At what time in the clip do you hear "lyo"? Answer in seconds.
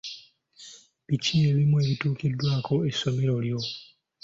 3.45-3.59